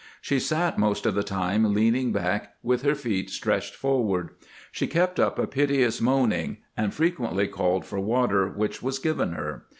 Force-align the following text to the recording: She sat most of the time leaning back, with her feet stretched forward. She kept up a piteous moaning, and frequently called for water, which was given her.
She 0.19 0.39
sat 0.39 0.79
most 0.79 1.05
of 1.05 1.13
the 1.13 1.21
time 1.21 1.75
leaning 1.75 2.11
back, 2.11 2.55
with 2.63 2.81
her 2.81 2.95
feet 2.95 3.29
stretched 3.29 3.75
forward. 3.75 4.31
She 4.71 4.87
kept 4.87 5.19
up 5.19 5.37
a 5.37 5.45
piteous 5.45 6.01
moaning, 6.01 6.57
and 6.75 6.91
frequently 6.91 7.47
called 7.47 7.85
for 7.85 7.99
water, 7.99 8.47
which 8.49 8.81
was 8.81 8.97
given 8.97 9.33
her. 9.33 9.67